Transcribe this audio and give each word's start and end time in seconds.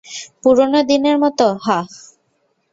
পুরোনো 0.41 0.79
দিনের 0.89 1.17
মতো, 1.23 1.45
হাহ? 1.65 1.85